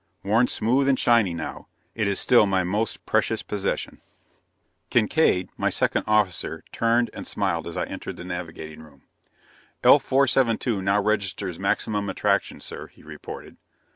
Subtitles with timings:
[0.23, 4.01] Worn smooth and shiny now, it is still my most precious possession.
[4.89, 9.03] Kincaide, my second officer, turned and smiled as I entered the navigating room.
[9.83, 13.57] "L 472 now registers maximum attraction, sir," he reported.